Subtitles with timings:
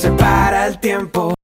[0.00, 1.39] que se para el tiempo.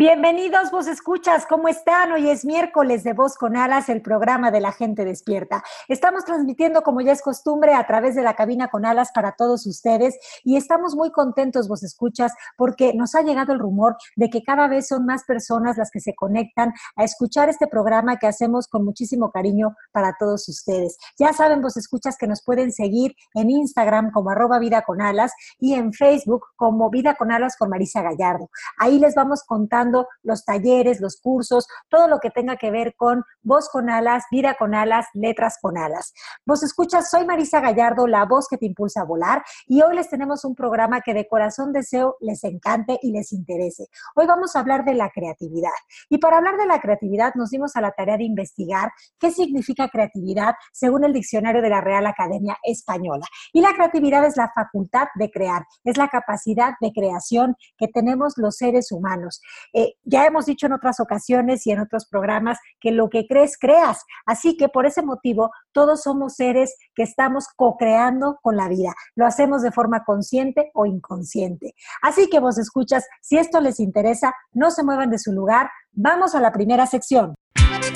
[0.00, 2.10] Bienvenidos, vos escuchas, ¿cómo están?
[2.12, 5.62] Hoy es miércoles de Voz con Alas, el programa de la gente despierta.
[5.88, 9.66] Estamos transmitiendo, como ya es costumbre, a través de la cabina con alas para todos
[9.66, 14.42] ustedes y estamos muy contentos, vos escuchas, porque nos ha llegado el rumor de que
[14.42, 18.68] cada vez son más personas las que se conectan a escuchar este programa que hacemos
[18.68, 20.96] con muchísimo cariño para todos ustedes.
[21.18, 25.34] Ya saben, vos escuchas, que nos pueden seguir en Instagram como arroba vida con alas
[25.58, 28.48] y en Facebook como vida con alas con Marisa Gallardo.
[28.78, 29.89] Ahí les vamos contando
[30.22, 34.54] los talleres, los cursos, todo lo que tenga que ver con voz con alas, vida
[34.58, 36.12] con alas, letras con alas.
[36.46, 40.08] Vos escuchas, soy Marisa Gallardo, la voz que te impulsa a volar, y hoy les
[40.08, 43.88] tenemos un programa que de corazón deseo les encante y les interese.
[44.14, 45.70] Hoy vamos a hablar de la creatividad.
[46.08, 49.88] Y para hablar de la creatividad nos dimos a la tarea de investigar qué significa
[49.88, 53.26] creatividad según el diccionario de la Real Academia Española.
[53.52, 58.34] Y la creatividad es la facultad de crear, es la capacidad de creación que tenemos
[58.36, 59.40] los seres humanos.
[59.80, 63.56] Eh, ya hemos dicho en otras ocasiones y en otros programas que lo que crees,
[63.58, 64.04] creas.
[64.26, 68.94] Así que por ese motivo, todos somos seres que estamos co-creando con la vida.
[69.14, 71.74] Lo hacemos de forma consciente o inconsciente.
[72.02, 75.70] Así que vos escuchas, si esto les interesa, no se muevan de su lugar.
[75.92, 77.34] Vamos a la primera sección.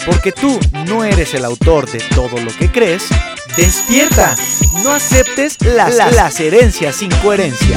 [0.06, 3.08] Porque tú no eres el autor de todo lo que crees,
[3.58, 4.34] despierta.
[4.82, 7.76] No aceptes las, las herencias sin coherencia.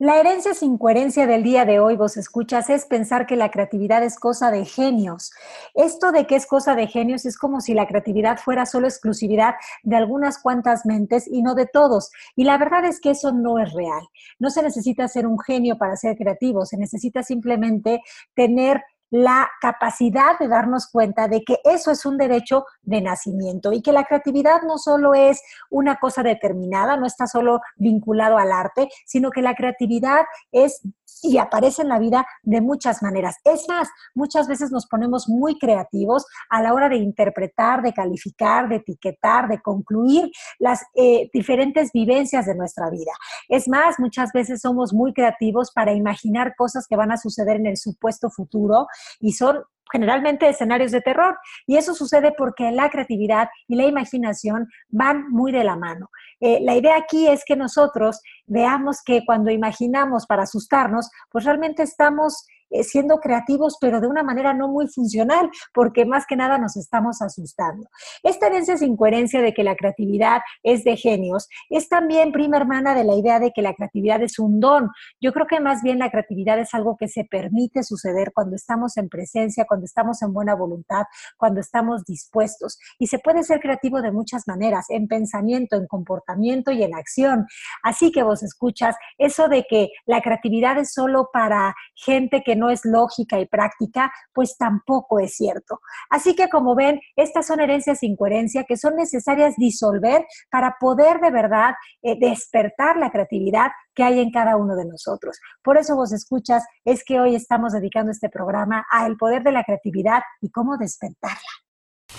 [0.00, 4.04] La herencia sin coherencia del día de hoy, vos escuchas, es pensar que la creatividad
[4.04, 5.32] es cosa de genios.
[5.74, 9.56] Esto de que es cosa de genios es como si la creatividad fuera solo exclusividad
[9.82, 12.12] de algunas cuantas mentes y no de todos.
[12.36, 14.06] Y la verdad es que eso no es real.
[14.38, 18.00] No se necesita ser un genio para ser creativo, se necesita simplemente
[18.36, 23.82] tener la capacidad de darnos cuenta de que eso es un derecho de nacimiento y
[23.82, 28.88] que la creatividad no solo es una cosa determinada, no está solo vinculado al arte,
[29.06, 30.82] sino que la creatividad es
[31.22, 33.36] y aparece en la vida de muchas maneras.
[33.44, 38.68] Es más, muchas veces nos ponemos muy creativos a la hora de interpretar, de calificar,
[38.68, 43.12] de etiquetar, de concluir las eh, diferentes vivencias de nuestra vida.
[43.48, 47.66] Es más, muchas veces somos muy creativos para imaginar cosas que van a suceder en
[47.66, 48.86] el supuesto futuro
[49.20, 51.38] y son generalmente escenarios de terror.
[51.66, 56.10] Y eso sucede porque la creatividad y la imaginación van muy de la mano.
[56.40, 61.82] Eh, la idea aquí es que nosotros veamos que cuando imaginamos para asustarnos, pues realmente
[61.82, 62.46] estamos
[62.82, 67.22] siendo creativos, pero de una manera no muy funcional, porque más que nada nos estamos
[67.22, 67.88] asustando.
[68.22, 72.94] Esta herencia sin coherencia de que la creatividad es de genios es también prima hermana
[72.94, 74.90] de la idea de que la creatividad es un don.
[75.20, 78.96] Yo creo que más bien la creatividad es algo que se permite suceder cuando estamos
[78.96, 81.04] en presencia, cuando estamos en buena voluntad,
[81.36, 82.78] cuando estamos dispuestos.
[82.98, 87.46] Y se puede ser creativo de muchas maneras, en pensamiento, en comportamiento y en acción.
[87.82, 92.70] Así que vos escuchas eso de que la creatividad es solo para gente que no
[92.70, 95.80] es lógica y práctica, pues tampoco es cierto.
[96.10, 101.20] Así que como ven, estas son herencias sin coherencia que son necesarias disolver para poder
[101.20, 105.38] de verdad eh, despertar la creatividad que hay en cada uno de nosotros.
[105.62, 109.52] Por eso vos escuchas, es que hoy estamos dedicando este programa a el poder de
[109.52, 111.38] la creatividad y cómo despertarla.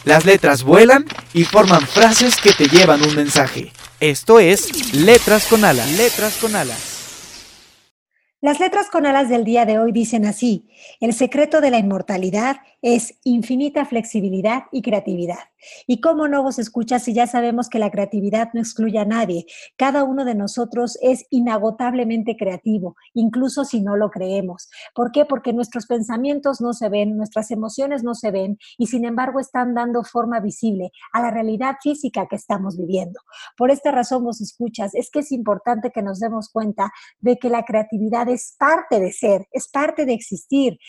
[0.05, 3.71] Las letras vuelan y forman frases que te llevan un mensaje.
[3.99, 5.91] Esto es Letras con alas.
[5.97, 6.88] Letras con alas.
[8.41, 10.69] Las letras con alas del día de hoy dicen así,
[11.01, 15.39] el secreto de la inmortalidad es infinita flexibilidad y creatividad.
[15.87, 19.45] Y cómo no vos escuchas si ya sabemos que la creatividad no excluye a nadie.
[19.77, 24.69] Cada uno de nosotros es inagotablemente creativo, incluso si no lo creemos.
[24.95, 25.25] ¿Por qué?
[25.25, 29.73] Porque nuestros pensamientos no se ven, nuestras emociones no se ven y sin embargo están
[29.73, 33.19] dando forma visible a la realidad física que estamos viviendo.
[33.57, 37.49] Por esta razón vos escuchas, es que es importante que nos demos cuenta de que
[37.49, 40.79] la creatividad es parte de ser, es parte de existir.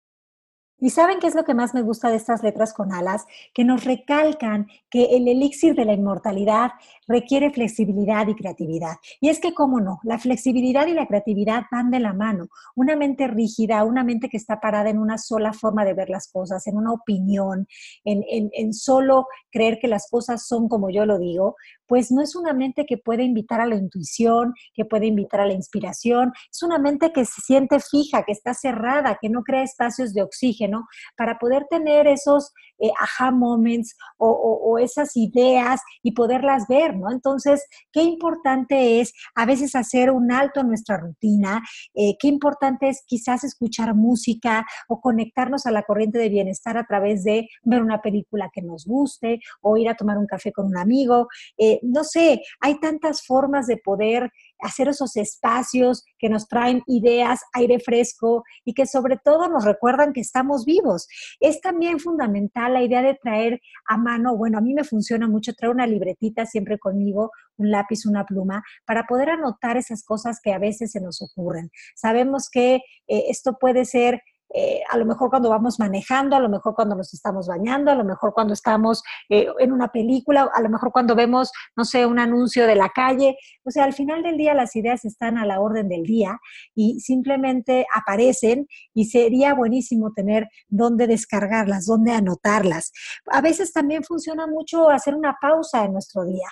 [0.80, 3.26] ¿Y saben qué es lo que más me gusta de estas letras con alas?
[3.52, 6.72] Que nos recalcan que el elixir de la inmortalidad
[7.06, 8.96] requiere flexibilidad y creatividad.
[9.20, 12.48] Y es que, cómo no, la flexibilidad y la creatividad van de la mano.
[12.74, 16.30] Una mente rígida, una mente que está parada en una sola forma de ver las
[16.30, 17.66] cosas, en una opinión,
[18.04, 21.56] en, en solo creer que las cosas son como yo lo digo,
[21.90, 25.46] pues no es una mente que puede invitar a la intuición, que puede invitar a
[25.46, 29.64] la inspiración, es una mente que se siente fija, que está cerrada, que no crea
[29.64, 36.66] espacios de oxígeno para poder tener esos eh, aha moments o, esas ideas y poderlas
[36.68, 37.10] ver, ¿no?
[37.10, 41.60] Entonces, qué importante es a veces hacer un alto en nuestra rutina,
[41.94, 46.84] eh, qué importante es quizás escuchar música o conectarnos a la corriente de bienestar a
[46.84, 50.66] través de ver una película que nos guste o ir a tomar un café con
[50.66, 51.26] un amigo.
[51.58, 54.30] Eh, no sé, hay tantas formas de poder
[54.60, 60.12] hacer esos espacios que nos traen ideas, aire fresco y que sobre todo nos recuerdan
[60.12, 61.08] que estamos vivos.
[61.40, 65.54] Es también fundamental la idea de traer a mano, bueno, a mí me funciona mucho
[65.54, 70.52] traer una libretita siempre conmigo, un lápiz, una pluma, para poder anotar esas cosas que
[70.52, 71.70] a veces se nos ocurren.
[71.94, 74.20] Sabemos que eh, esto puede ser
[74.52, 77.94] eh, a lo mejor cuando vamos manejando, a lo mejor cuando nos estamos bañando, a
[77.94, 82.04] lo mejor cuando estamos eh, en una película, a lo mejor cuando vemos, no sé,
[82.06, 83.36] un anuncio de la calle.
[83.64, 86.38] O sea, al final del día las ideas están a la orden del día
[86.74, 92.92] y simplemente aparecen y sería buenísimo tener dónde descargarlas, dónde anotarlas.
[93.26, 96.48] A veces también funciona mucho hacer una pausa en nuestro día.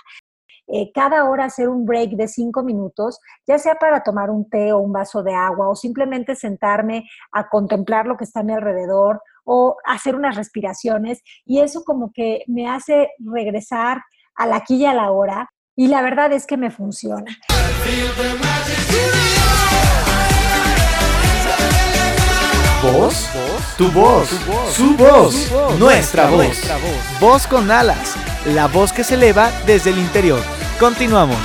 [0.70, 4.70] Eh, cada hora hacer un break de cinco minutos, ya sea para tomar un té
[4.73, 8.53] o un vaso de agua o simplemente sentarme a contemplar lo que está a mi
[8.53, 14.03] alrededor o hacer unas respiraciones y eso como que me hace regresar
[14.35, 17.35] a la aquí y a la hora y la verdad es que me funciona.
[22.82, 23.29] ¿Voz?
[23.79, 24.29] Tu voz,
[24.73, 26.59] su voz, nuestra voz.
[27.21, 30.58] Voz con alas, la voz que se eleva desde el interior.
[30.79, 31.37] Continuamos.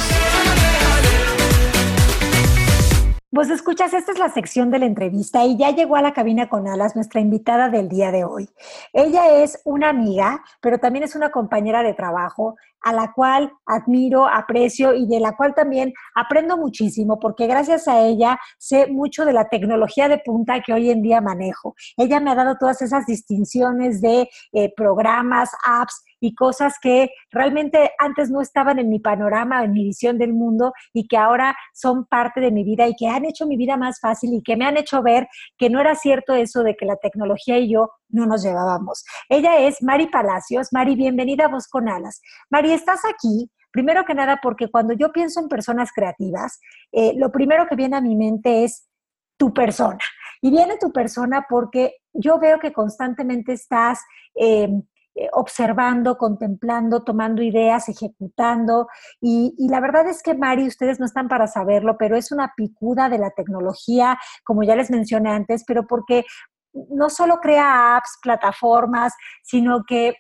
[3.32, 6.50] Vos escuchas, esta es la sección de la entrevista y ya llegó a la cabina
[6.50, 8.48] con alas nuestra invitada del día de hoy.
[8.94, 14.28] Ella es una amiga, pero también es una compañera de trabajo a la cual admiro,
[14.28, 19.34] aprecio y de la cual también aprendo muchísimo porque gracias a ella sé mucho de
[19.34, 21.76] la tecnología de punta que hoy en día manejo.
[21.98, 27.92] Ella me ha dado todas esas distinciones de eh, programas, apps y cosas que realmente
[28.00, 32.06] antes no estaban en mi panorama, en mi visión del mundo y que ahora son
[32.06, 34.66] parte de mi vida y que han hecho mi vida más fácil y que me
[34.66, 35.28] han hecho ver
[35.58, 39.04] que no era cierto eso de que la tecnología y yo no nos llevábamos.
[39.28, 40.70] Ella es Mari Palacios.
[40.72, 42.22] Mari, bienvenida a Voz con Alas.
[42.50, 46.60] Mari, estás aquí Primero que nada, porque cuando yo pienso en personas creativas,
[46.92, 48.88] eh, lo primero que viene a mi mente es
[49.36, 49.98] tu persona.
[50.44, 54.00] Y viene tu persona porque yo veo que constantemente estás
[54.36, 54.70] eh,
[55.32, 58.88] observando, contemplando, tomando ideas, ejecutando.
[59.22, 63.10] Y, la verdad es que, Mari, ustedes no están para saberlo, pero es una picuda
[63.10, 66.26] de la tecnología, como ya les mencioné antes, pero porque
[66.74, 69.14] no solo crea apps, plataformas,
[69.44, 70.16] sino que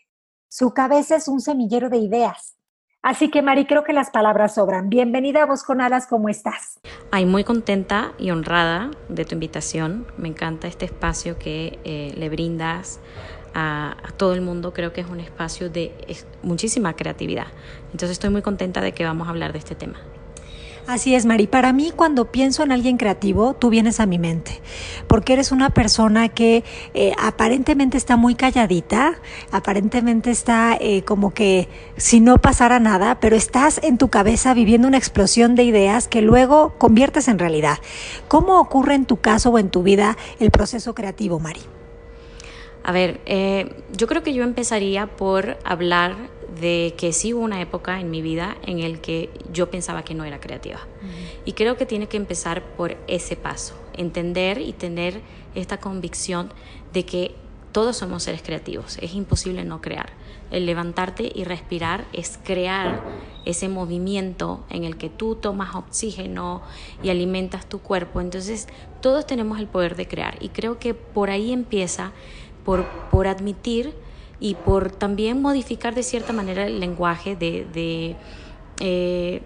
[0.47, 2.57] su cabeza es un semillero de ideas.
[3.01, 4.87] Así que, Mari, creo que las palabras sobran.
[4.87, 6.79] Bienvenida a Vos con Alas, ¿cómo estás?
[7.11, 10.07] Ay, muy contenta y honrada de tu invitación.
[10.17, 13.01] Me encanta este espacio que eh, le brindas
[13.53, 15.93] a, todo el mundo, creo que es un espacio de
[16.41, 17.47] muchísima creatividad.
[17.91, 19.99] Entonces estoy muy contenta de que vamos a hablar de este tema.
[20.85, 21.47] Así es, Mari.
[21.47, 24.59] Para mí, cuando pienso en alguien creativo, tú vienes a mi mente,
[25.07, 29.13] porque eres una persona que eh, aparentemente está muy calladita,
[29.51, 34.89] aparentemente está eh, como que si no pasara nada, pero estás en tu cabeza viviendo
[34.89, 37.77] una explosión de ideas que luego conviertes en realidad.
[38.27, 41.61] ¿Cómo ocurre en tu caso o en tu vida el proceso creativo, Mari?
[42.83, 46.15] A ver, eh, yo creo que yo empezaría por hablar
[46.59, 50.13] de que sí hubo una época en mi vida en el que yo pensaba que
[50.13, 50.79] no era creativa.
[51.45, 55.21] Y creo que tiene que empezar por ese paso, entender y tener
[55.55, 56.51] esta convicción
[56.93, 57.35] de que
[57.71, 60.11] todos somos seres creativos, es imposible no crear.
[60.51, 63.03] El levantarte y respirar es crear
[63.45, 66.61] ese movimiento en el que tú tomas oxígeno
[67.01, 68.21] y alimentas tu cuerpo.
[68.21, 68.67] Entonces,
[69.01, 72.11] todos tenemos el poder de crear y creo que por ahí empieza
[72.63, 73.93] por, por admitir
[74.39, 78.15] y por también modificar de cierta manera el lenguaje de...
[78.79, 79.41] Eh,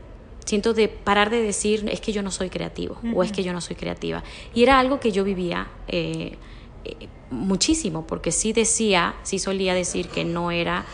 [0.46, 3.52] siento de parar de decir es que yo no soy creativo o es que yo
[3.52, 4.24] no soy creativa.
[4.56, 6.38] Y era algo que yo vivía eh,
[6.86, 10.86] eh, muchísimo, porque sí decía, sí solía decir que no era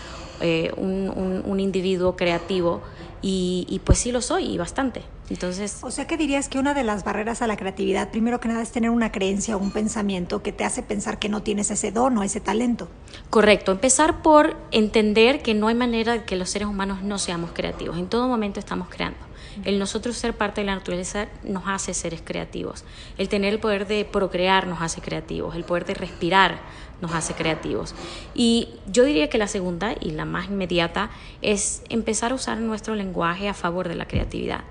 [0.75, 2.81] un, un, individuo creativo
[3.21, 5.03] y, y, pues sí lo soy y bastante.
[5.33, 8.49] Entonces, o sea que dirías que una de las barreras a la creatividad, primero que
[8.49, 11.71] nada, es tener una creencia o un pensamiento que te hace pensar que no tienes
[11.71, 12.87] ese don o ese talento.
[13.31, 17.49] Correcto, empezar por entender que no hay manera de que los seres humanos no seamos
[17.51, 17.97] creativos.
[17.97, 19.17] En todo momento estamos creando.
[19.65, 22.83] El nosotros ser parte de la naturaleza nos hace seres creativos.
[23.17, 25.55] El tener el poder de procrear nos hace creativos.
[25.55, 26.60] El poder de respirar
[27.01, 27.95] nos hace creativos.
[28.33, 31.10] Y yo diría que la segunda y la más inmediata
[31.41, 34.62] es empezar a usar nuestro lenguaje a favor de la creatividad.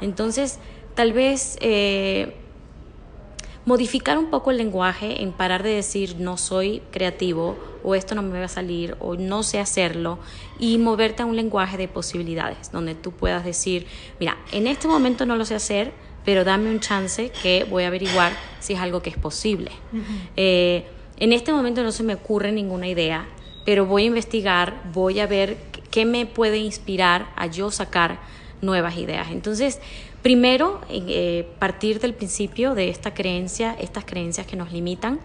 [0.00, 0.58] Entonces,
[0.94, 2.36] tal vez eh,
[3.66, 8.22] modificar un poco el lenguaje en parar de decir no soy creativo o esto no
[8.22, 10.18] me va a salir o no sé hacerlo
[10.58, 13.86] y moverte a un lenguaje de posibilidades donde tú puedas decir,
[14.20, 15.92] mira, en este momento no lo sé hacer,
[16.24, 19.70] pero dame un chance que voy a averiguar si es algo que es posible.
[20.36, 20.86] Eh,
[21.18, 23.26] en este momento no se me ocurre ninguna idea,
[23.64, 25.56] pero voy a investigar, voy a ver
[25.90, 28.18] qué me puede inspirar a yo sacar
[28.62, 29.28] nuevas ideas.
[29.30, 29.80] Entonces,
[30.24, 35.20] primero, eh, partir del principio de esta creencia, estas creencias que nos limitan,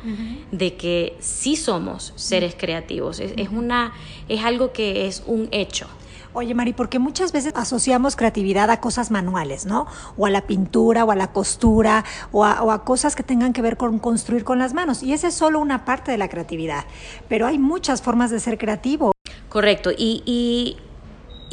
[0.51, 3.21] de que sí somos seres creativos.
[3.21, 3.93] Es, una,
[4.27, 5.87] es algo que es un hecho.
[6.33, 9.87] Oye, Mari, porque muchas veces asociamos creatividad a cosas manuales, ¿no?
[10.17, 12.03] O a la pintura, o a la costura,
[12.33, 15.01] o a, cosas que tengan que ver con construir con las manos.
[15.01, 16.83] Y esa es solo una parte de la creatividad.
[17.29, 19.13] Pero hay muchas formas de ser creativo.
[19.47, 19.91] Correcto.
[19.97, 20.77] y y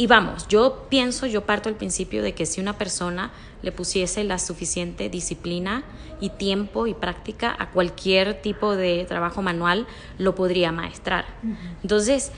[0.07, 3.31] vamos, yo pienso, yo parto del principio de que si una persona
[3.63, 5.85] le pusiese la suficiente disciplina
[6.21, 9.87] y tiempo y práctica a cualquier tipo de trabajo manual,
[10.19, 11.25] lo podría maestrar.
[11.83, 12.31] Entonces,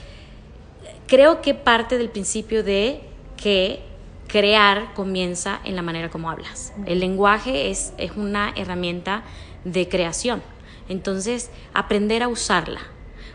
[1.07, 3.01] creo que parte del principio de
[3.35, 3.81] que
[4.27, 6.71] crear comienza en la manera como hablas.
[6.85, 9.23] El lenguaje es, es una herramienta
[9.65, 10.41] de creación.
[10.87, 12.81] Entonces, aprender a usarla,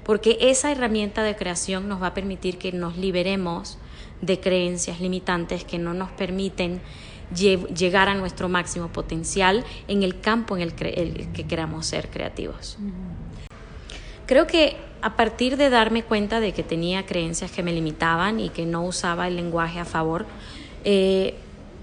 [0.02, 3.78] porque esa herramienta de creación nos va a permitir que nos liberemos
[4.20, 6.80] de creencias limitantes que no nos permiten
[7.34, 12.78] llegar a nuestro máximo potencial en el campo en el, que queramos ser creativos.
[14.26, 18.48] Creo que a partir de darme cuenta de que tenía creencias que me limitaban y
[18.48, 20.26] que no usaba el lenguaje a favor,
[20.84, 21.34] eh,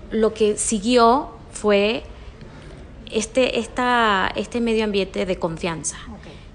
[0.10, 2.04] lo que siguió fue
[3.12, 5.98] este, esta, este medio ambiente de confianza,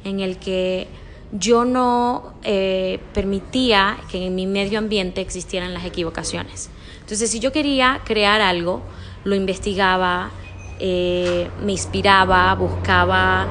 [0.04, 0.88] en el que
[1.32, 6.70] yo no eh, permitía que en mi medio ambiente existieran las equivocaciones.
[7.00, 8.82] Entonces, si yo quería crear algo,
[9.24, 10.30] lo investigaba,
[10.78, 13.46] eh, me inspiraba, buscaba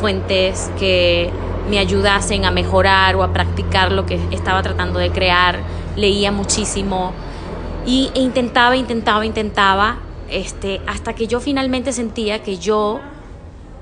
[0.00, 1.30] fuentes que
[1.68, 5.60] me ayudasen a mejorar o a practicar lo que estaba tratando de crear,
[5.96, 7.12] leía muchísimo
[7.86, 9.98] y, e intentaba, intentaba, intentaba,
[10.30, 13.00] este, hasta que yo finalmente sentía que yo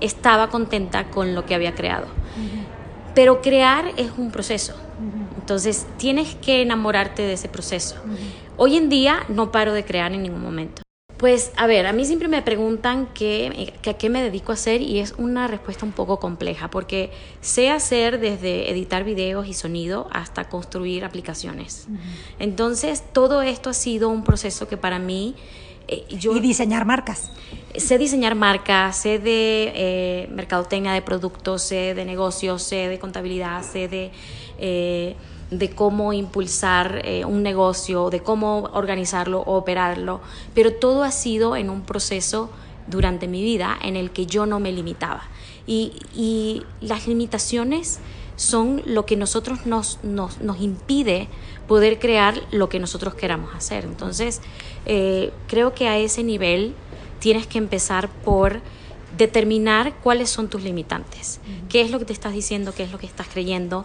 [0.00, 2.17] estaba contenta con lo que había creado.
[3.18, 4.74] Pero crear es un proceso.
[5.40, 7.96] Entonces tienes que enamorarte de ese proceso.
[8.56, 10.82] Hoy en día no paro de crear en ningún momento.
[11.16, 14.82] Pues a ver, a mí siempre me preguntan qué, a qué me dedico a hacer
[14.82, 17.10] y es una respuesta un poco compleja porque
[17.40, 21.88] sé hacer desde editar videos y sonido hasta construir aplicaciones.
[22.38, 25.34] Entonces todo esto ha sido un proceso que para mí
[25.88, 27.32] eh, y diseñar marcas.
[27.78, 33.62] Sé diseñar marcas, sé de eh, mercadotecnia de productos, sé de negocios, sé de contabilidad,
[33.62, 34.10] sé de,
[34.58, 35.16] eh,
[35.50, 40.20] de cómo impulsar un negocio, de cómo organizarlo o operarlo,
[40.54, 42.50] pero todo ha sido en un proceso
[42.86, 45.22] durante mi vida en el que yo no me limitaba.
[45.66, 48.00] Y, y las limitaciones
[48.38, 51.28] son lo que nosotros nos, nos, nos impide
[51.66, 53.84] poder crear lo que nosotros queramos hacer.
[53.84, 54.40] Entonces,
[54.86, 56.74] eh, creo que a ese nivel
[57.20, 58.60] tienes que empezar por
[59.16, 62.98] determinar cuáles son tus limitantes, qué es lo que te estás diciendo, qué es lo
[62.98, 63.84] que estás creyendo,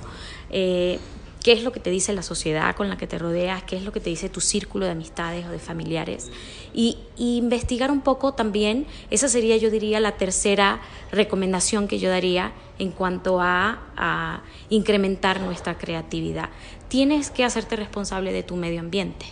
[0.49, 0.99] eh,
[1.43, 3.83] qué es lo que te dice la sociedad con la que te rodeas, qué es
[3.83, 6.31] lo que te dice tu círculo de amistades o de familiares.
[6.73, 10.81] Y, investigar un poco también, esa sería yo diría la tercera
[11.11, 16.49] recomendación que yo daría en cuanto a, incrementar nuestra creatividad.
[16.87, 19.27] Tienes que hacerte responsable de tu medio ambiente.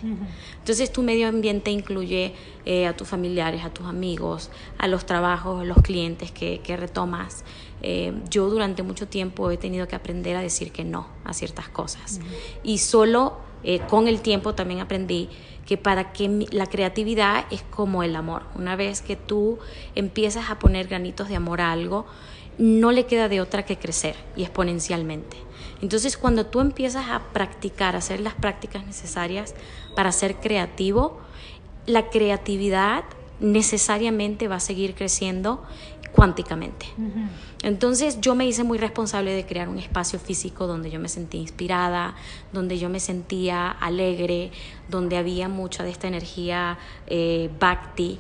[0.60, 2.34] Entonces tu medio ambiente incluye
[2.66, 6.78] eh, a tus familiares, a tus amigos, a los trabajos, a los clientes que, que
[6.78, 7.44] retomas.
[7.82, 11.70] Eh, yo durante mucho tiempo he tenido que aprender a decir que no a ciertas
[11.70, 12.20] cosas.
[12.64, 15.30] Y solo eh, con el tiempo también aprendí
[15.66, 18.44] que para que la creatividad es como el amor.
[18.56, 19.60] Una vez que tú
[19.96, 22.06] empiezas a poner granitos de amor a algo,
[22.58, 25.38] no le queda de otra que crecer y exponencialmente.
[25.82, 29.56] Entonces, cuando tú empiezas a practicar, a hacer las prácticas necesarias
[29.96, 31.20] para ser creativo,
[31.86, 33.04] la creatividad
[33.40, 35.64] necesariamente va a seguir creciendo
[36.12, 36.88] cuánticamente.
[37.64, 41.42] Entonces yo me hice muy responsable de crear un espacio físico donde yo me sentía
[41.42, 42.16] inspirada,
[42.52, 44.52] donde yo me sentía alegre,
[44.90, 46.78] donde había mucha de esta energía
[47.08, 48.20] eh, bhakti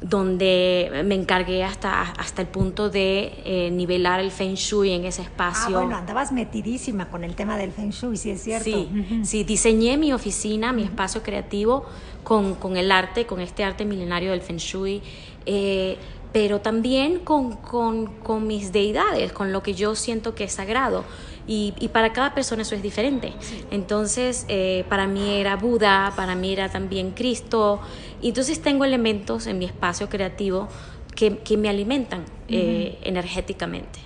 [0.00, 5.22] donde me encargué hasta, hasta el punto de eh, nivelar el Feng Shui en ese
[5.22, 5.76] espacio.
[5.76, 8.64] Ah, bueno, andabas metidísima con el tema del Feng Shui, sí es cierto.
[8.64, 8.88] Sí,
[9.24, 11.84] sí diseñé mi oficina, mi espacio creativo
[12.22, 15.02] con, con, el arte, con este arte milenario del Feng Shui.
[15.46, 15.96] Eh,
[16.32, 21.04] pero también con, con, con, mis deidades, con lo que yo siento que es sagrado.
[21.46, 23.32] Y, y para cada persona eso es diferente.
[23.70, 27.80] Entonces, eh, para mí era Buda, para mí era también Cristo.
[28.20, 30.68] Y entonces tengo elementos en mi espacio creativo
[31.14, 33.98] que, que me alimentan eh, energéticamente.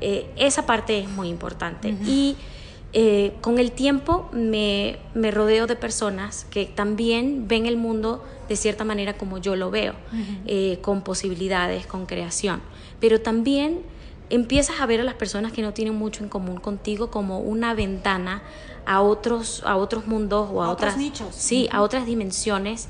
[0.00, 1.90] Eh, esa parte es muy importante.
[1.90, 2.36] Y
[3.42, 8.84] con el tiempo me, me rodeo de personas que también ven el mundo de cierta
[8.84, 9.94] manera como yo lo veo,
[10.46, 12.60] eh, con posibilidades, con creación.
[13.00, 13.82] Pero también
[14.30, 17.74] empiezas a ver a las personas que no tienen mucho en común contigo como una
[17.74, 18.42] ventana
[18.86, 21.34] a otros, a otros mundos o a, otras nichos.
[21.34, 22.88] Sí, a otras dimensiones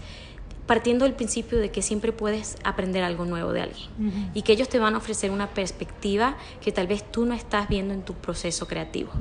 [0.66, 3.88] partiendo del principio de que siempre puedes aprender algo nuevo de alguien
[4.34, 7.68] y que ellos te van a ofrecer una perspectiva que tal vez tú no estás
[7.68, 9.12] viendo en tu proceso creativo.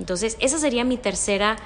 [0.00, 1.56] Entonces, esa sería mi tercera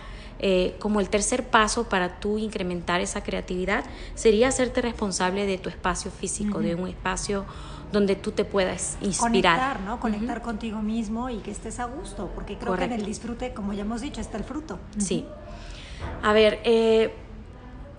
[0.41, 3.85] eh, como el tercer paso para tú incrementar esa creatividad
[4.17, 7.47] sería hacerte responsable de tu espacio físico, de un espacio
[7.93, 9.59] donde tú te puedas inspirar.
[9.59, 10.01] Conectar, ¿no?
[10.01, 13.73] Conectar contigo mismo y que estés a gusto, porque creo que en el disfrute, como
[13.73, 14.81] ya hemos dicho, está el fruto.
[14.99, 15.25] Sí.
[16.23, 17.15] A ver, eh,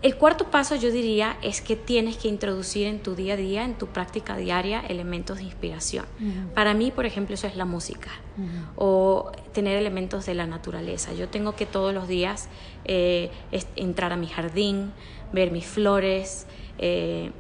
[0.06, 3.66] el cuarto paso yo diría es que tienes que introducir en tu día a día,
[3.66, 6.06] en tu práctica diaria, elementos de inspiración.
[6.54, 8.12] Para mí, por ejemplo, eso es la música
[8.76, 11.12] o tener elementos de la naturaleza.
[11.14, 12.50] Yo tengo que todos los días
[12.84, 13.32] eh,
[13.76, 14.92] entrar a mi jardín,
[15.34, 16.46] ver mis flores,
[16.78, 17.32] eh,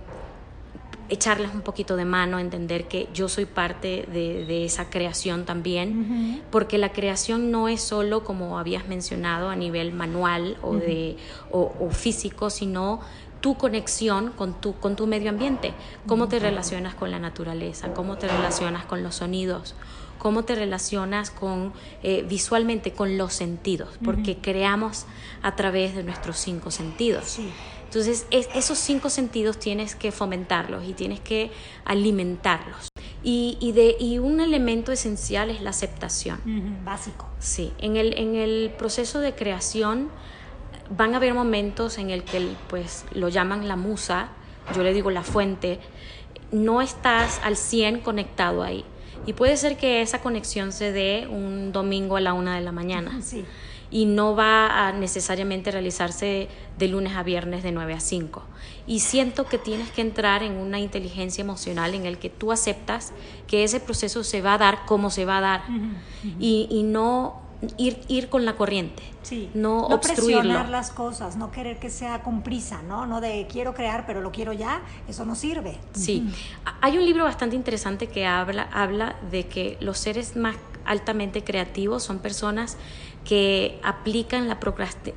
[1.09, 6.77] echarles un poquito de mano, entender que yo soy parte de, esa creación también, porque
[6.77, 11.17] la creación no es solo, como habías mencionado, a nivel manual o, de,
[11.51, 13.01] o, físico, sino
[13.41, 15.73] tu conexión con tu, con tu medio ambiente,
[16.07, 19.75] cómo te relacionas con la naturaleza, cómo te relacionas con los sonidos,
[20.17, 25.05] cómo te relacionas con eh, visualmente con los sentidos, porque creamos
[25.43, 27.39] a través de nuestros cinco sentidos.
[27.95, 31.49] Entonces, esos cinco sentidos tienes que fomentarlos y tienes que
[31.85, 32.89] alimentarlos.
[33.23, 36.37] Y, de, y un elemento esencial es la aceptación.
[36.83, 37.29] básico.
[37.39, 40.09] Sí, en el, en el proceso de creación
[40.89, 44.27] van a haber momentos en el que pues, lo llaman la musa,
[44.75, 45.79] yo le digo la fuente,
[46.51, 48.83] no estás al 100 conectado ahí.
[49.25, 52.73] Y puede ser que esa conexión se dé un domingo a la una de la
[52.73, 53.19] mañana.
[53.23, 53.45] Sí
[53.95, 58.43] y no va a necesariamente realizarse de lunes a viernes de 9 a 5.
[58.87, 63.13] Y siento que tienes que entrar en una inteligencia emocional en el que tú aceptas
[63.47, 65.63] que ese proceso se va a dar como se va a dar
[66.41, 67.41] Y, y, no
[67.77, 69.01] ir, ir con la corriente.
[69.21, 69.49] Sí.
[69.53, 70.41] No, no obstruirlo.
[70.41, 73.05] presionar las cosas, no querer que sea con prisa, ¿no?
[73.05, 75.79] No de quiero crear, pero lo quiero ya, eso no sirve.
[75.93, 76.29] Sí.
[76.81, 82.03] Hay un libro bastante interesante que habla, habla de que los seres más altamente creativos
[82.03, 82.77] son personas
[83.25, 84.57] que aplican la,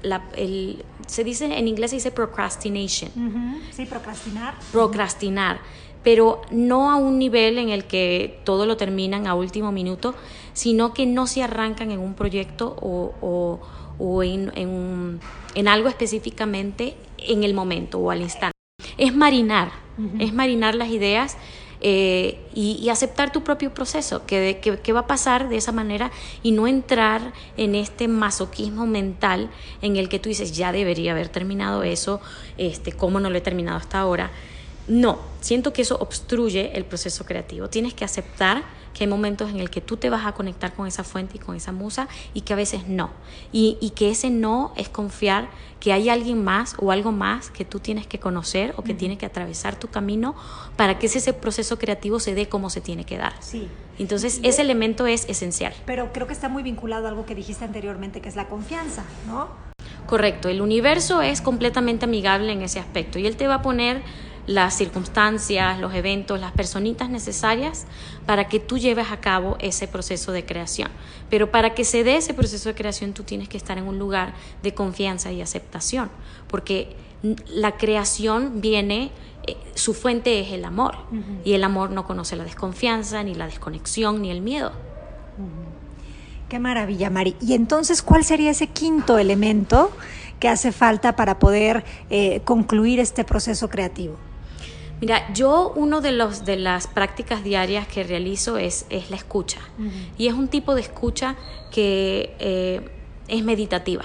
[0.02, 3.10] la el, se dice en inglés se dice procrastination.
[3.70, 4.54] Sí, procrastinar.
[4.72, 5.60] Procrastinar,
[6.02, 10.14] pero no a un nivel en el que todo lo terminan a último minuto,
[10.54, 13.60] sino que no se arrancan en un proyecto o,
[13.98, 15.20] o, en, en,
[15.54, 18.52] en, algo específicamente en el momento o al instante.
[18.96, 19.70] Es marinar,
[20.18, 21.36] es marinar las ideas
[21.80, 26.10] eh, y, aceptar tu propio proceso, que, va a pasar de esa manera
[26.42, 29.50] y no entrar en este masoquismo mental
[29.82, 32.20] en el que tú dices, ya debería haber terminado eso,
[32.56, 34.30] este, ¿cómo no lo he terminado hasta ahora?
[34.88, 37.68] No, siento que eso obstruye el proceso creativo.
[37.68, 38.64] Tienes que aceptar
[38.98, 41.38] que hay momentos en el que tú te vas a conectar con esa fuente y
[41.38, 43.10] con esa musa y que a veces no.
[43.52, 47.64] Y, y que ese no es confiar que hay alguien más o algo más que
[47.64, 50.34] tú tienes que conocer o que tiene que atravesar tu camino
[50.74, 53.34] para que ese, proceso creativo se dé como se tiene que dar.
[53.38, 53.68] Sí.
[54.00, 55.72] Entonces, ese elemento es esencial.
[55.86, 59.04] Pero creo que está muy vinculado a algo que dijiste anteriormente, que es la confianza,
[59.28, 59.48] ¿no?
[60.06, 64.02] Correcto, el universo es completamente amigable en ese aspecto y él te va a poner
[64.48, 67.86] las circunstancias, los eventos, las personitas necesarias
[68.24, 70.90] para que tú lleves a cabo ese proceso de creación.
[71.28, 73.98] Pero para que se dé ese proceso de creación tú tienes que estar en un
[73.98, 74.32] lugar
[74.62, 76.08] de confianza y aceptación,
[76.48, 76.96] porque
[77.52, 79.10] la creación viene,
[79.46, 80.96] eh, su fuente es el amor.
[81.44, 84.72] Y el amor no conoce la desconfianza, ni la desconexión, ni el miedo.
[86.48, 87.36] Qué maravilla, Mari.
[87.42, 89.90] Y entonces, ¿cuál sería ese quinto elemento
[90.40, 94.16] que hace falta para poder eh, concluir este proceso creativo?
[95.00, 99.60] Mira, yo uno de los de las prácticas diarias que realizo es, es la escucha.
[100.16, 101.36] Y es un tipo de escucha
[101.70, 102.90] que eh,
[103.28, 104.04] es meditativa.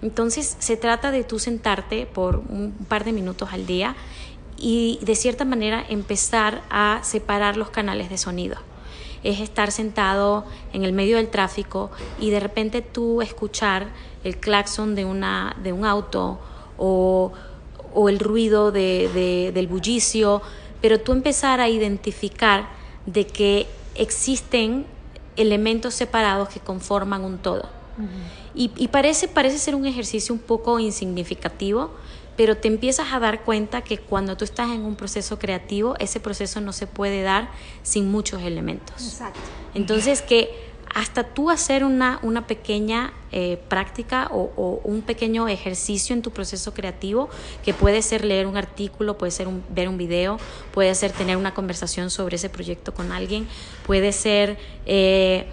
[0.00, 3.96] Entonces se trata de tú sentarte por un par de minutos al día
[4.56, 8.56] y de cierta manera empezar a separar los canales de sonido.
[9.24, 13.88] Es estar sentado en el medio del tráfico y de repente tú escuchar
[14.22, 16.38] el claxon de, una, de un auto
[16.78, 17.32] o,
[18.08, 20.42] el ruido del bullicio,
[20.80, 22.68] pero tú empezar a identificar
[23.06, 24.86] de que existen
[25.36, 27.68] elementos separados que conforman un todo.
[28.54, 31.90] Y, parece, parece ser un ejercicio un poco insignificativo,
[32.36, 36.18] pero te empiezas a dar cuenta que cuando tú estás en un proceso creativo, ese
[36.20, 37.50] proceso no se puede dar
[37.82, 39.04] sin muchos elementos.
[39.04, 39.40] Exacto.
[39.74, 46.22] Entonces, que hasta tú hacer una, una pequeña eh, práctica o, un pequeño ejercicio en
[46.22, 47.28] tu proceso creativo,
[47.64, 50.38] que puede ser leer un artículo, puede ser ver un video,
[50.72, 53.46] puede ser tener una conversación sobre ese proyecto con alguien,
[53.86, 54.56] puede ser...
[54.86, 55.46] Eh,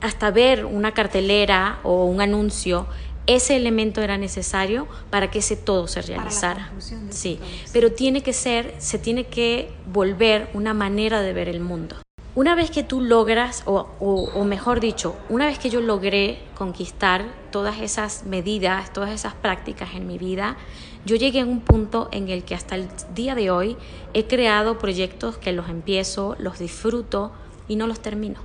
[0.00, 2.86] hasta ver una cartelera o un anuncio,
[3.26, 6.72] ese elemento era necesario para que ese todo se realizara.
[7.10, 7.40] Sí,
[7.72, 11.96] pero tiene que ser, se tiene que volver una manera de ver el mundo.
[12.34, 17.26] Una vez que tú logras, o, o, mejor dicho, una vez que yo logré conquistar
[17.50, 20.56] todas esas medidas, todas esas prácticas en mi vida,
[21.04, 23.76] yo llegué a un punto en el que hasta el día de hoy
[24.14, 27.32] he creado proyectos que los empiezo, los disfruto,
[27.68, 28.40] y no los termino.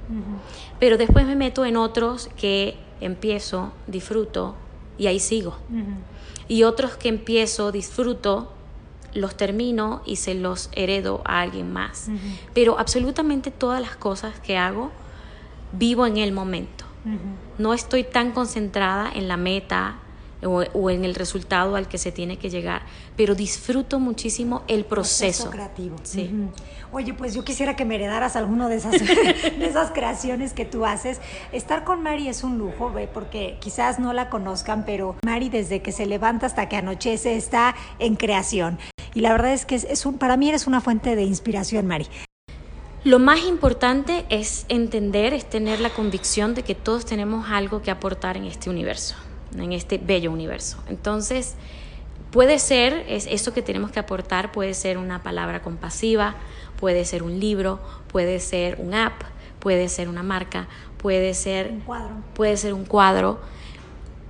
[0.79, 4.55] Pero después me meto en otros que empiezo, disfruto
[4.97, 5.57] y ahí sigo.
[6.47, 8.53] Y otros que empiezo, disfruto,
[9.13, 12.07] los termino y se los heredo a alguien más.
[12.53, 14.91] Pero absolutamente todas las cosas que hago,
[15.71, 16.85] vivo en el momento.
[17.57, 19.99] No estoy tan concentrada en la meta,
[20.45, 22.83] o, en el resultado al que se tiene que llegar,
[23.15, 25.49] pero disfruto muchísimo el proceso.
[25.49, 25.95] creativo.
[26.03, 26.31] Sí.
[26.91, 30.85] Oye, pues yo quisiera que me heredaras alguno de esas, de esas creaciones que tú
[30.85, 31.19] haces.
[31.51, 33.09] Estar con Mari es un lujo, ¿ve?
[33.11, 37.75] porque quizás no la conozcan, pero Mari desde que se levanta hasta que anochece está
[37.99, 38.77] en creación.
[39.17, 42.05] Y la verdad es que es, un, para mí eres una fuente de inspiración, Mari.
[43.03, 47.89] Lo más importante es entender, es tener la convicción de que todos tenemos algo que
[47.89, 49.15] aportar en este universo
[49.57, 50.77] en este bello universo.
[50.87, 51.55] Entonces,
[52.29, 56.35] puede ser, es eso que tenemos que aportar, puede ser una palabra compasiva,
[56.79, 59.23] puede ser un libro, puede ser un app,
[59.59, 60.67] puede ser una marca,
[60.99, 62.15] puede ser un cuadro.
[62.35, 63.39] Puede ser un cuadro,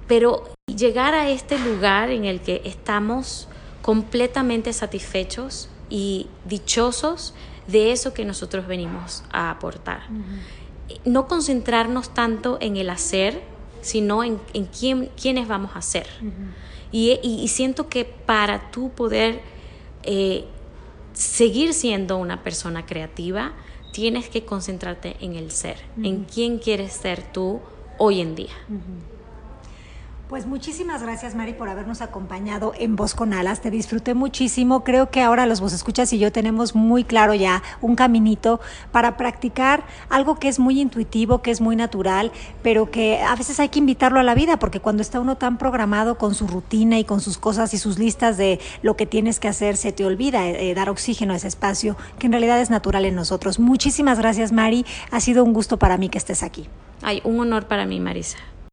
[0.07, 3.49] pero llegar a este lugar en el que estamos
[3.87, 7.33] completamente satisfechos y dichosos
[7.67, 10.01] de eso que nosotros venimos a aportar.
[11.05, 13.41] No concentrarnos tanto en el hacer,
[13.79, 16.05] sino en, en quién, quiénes vamos a ser.
[16.91, 19.39] y, siento que para tú poder
[20.03, 20.43] eh,
[21.13, 23.53] seguir siendo una persona creativa,
[23.93, 27.61] tienes que concentrarte en el ser, en quién quieres ser tú
[27.97, 28.53] hoy en día.
[30.29, 33.61] Pues muchísimas gracias, Mari, por habernos acompañado en Voz con Alas.
[33.61, 34.83] Te disfruté muchísimo.
[34.83, 38.59] Creo que ahora los vos escuchas y yo tenemos muy claro ya un caminito
[38.91, 43.61] para practicar algo que es muy intuitivo, que es muy natural, pero que a veces
[43.61, 46.99] hay que invitarlo a la vida, porque cuando está uno tan programado con su rutina
[46.99, 50.03] y con sus cosas y sus listas de lo que tienes que hacer, se te
[50.03, 53.59] olvida eh, dar oxígeno a ese espacio, que en realidad es natural en nosotros.
[53.59, 54.85] Muchísimas gracias, Mari.
[55.09, 56.67] Ha sido un gusto para mí que estés aquí.
[57.01, 58.39] Ay, un honor para mí, Marisa.